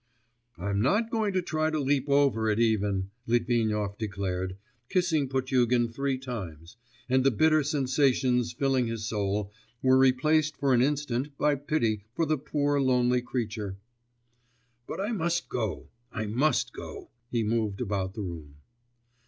[0.57, 4.57] 'I'm not going to try to leap over it even,' Litvinov declared,
[4.89, 6.75] kissing Potugin three times,
[7.07, 9.51] and the bitter sensations filling his soul
[9.83, 13.77] were replaced for an instant by pity for the poor lonely creature.
[14.87, 18.55] 'But I must go, I must go...' he moved about the room.